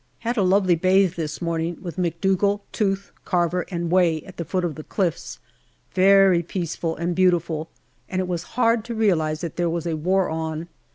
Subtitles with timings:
[0.21, 4.65] Had a lovely bathe this morning with McDougall, Tooth, Carver, and Way at the foot
[4.65, 5.37] of the cliffs.
[5.93, 7.69] Very peaceful and beautiful,
[8.09, 10.69] and it was hard to realize that there was a war on.